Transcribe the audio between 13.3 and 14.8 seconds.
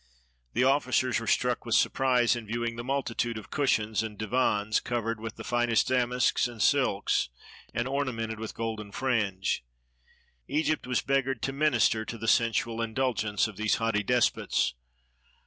of these haughty despots.